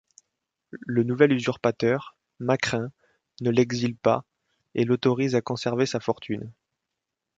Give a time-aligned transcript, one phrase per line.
[0.71, 2.91] Le nouvel usurpateur, Macrin,
[3.39, 4.25] ne l'exile pas
[4.73, 6.51] et l'autorise à conserver sa fortune.